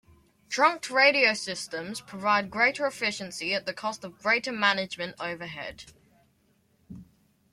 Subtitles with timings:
[0.49, 5.83] Trunked radio systems provide greater efficiency at the cost of greater management overhead.